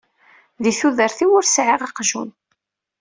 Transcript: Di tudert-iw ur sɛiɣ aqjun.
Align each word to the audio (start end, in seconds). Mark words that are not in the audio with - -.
Di 0.63 0.71
tudert-iw 0.79 1.31
ur 1.37 1.45
sɛiɣ 1.45 1.81
aqjun. 1.87 2.29